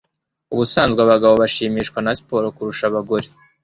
Ubusanzwe 0.53 0.99
abagabo 1.03 1.33
bashimishwa 1.41 1.97
na 2.01 2.11
siporo 2.17 2.47
kurusha 2.55 2.83
abagore 2.87 3.27